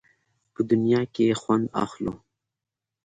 [0.53, 2.13] په دنیا کې یې خوند اخلو.